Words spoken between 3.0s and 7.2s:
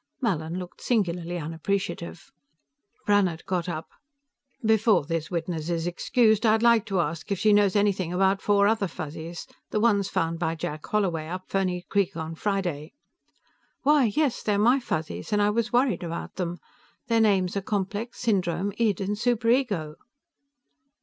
Brannhard got up. "Before this witness is excused, I'd like to